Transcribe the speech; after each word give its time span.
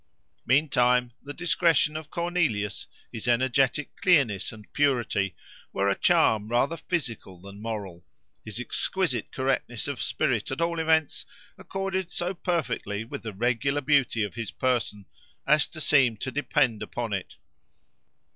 Meantime, 0.47 1.13
the 1.21 1.31
discretion 1.31 1.95
of 1.95 2.09
Cornelius, 2.09 2.87
his 3.11 3.27
energetic 3.27 3.95
clearness 3.97 4.51
and 4.51 4.73
purity, 4.73 5.35
were 5.73 5.87
a 5.87 5.93
charm, 5.93 6.47
rather 6.49 6.75
physical 6.75 7.39
than 7.39 7.61
moral: 7.61 8.03
his 8.43 8.59
exquisite 8.59 9.31
correctness 9.31 9.87
of 9.87 10.01
spirit, 10.01 10.49
at 10.49 10.59
all 10.59 10.79
events, 10.79 11.23
accorded 11.55 12.09
so 12.11 12.33
perfectly 12.33 13.03
with 13.03 13.21
the 13.21 13.31
regular 13.31 13.79
beauty 13.79 14.23
of 14.23 14.33
his 14.33 14.49
person, 14.49 15.05
as 15.45 15.67
to 15.67 15.79
seem 15.79 16.17
to 16.17 16.31
depend 16.31 16.81
upon 16.81 17.13
it. 17.13 17.35